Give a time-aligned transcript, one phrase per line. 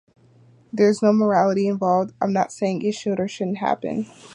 [0.73, 4.07] There's no morality involved, I'm not saying it should or shouldn't happen.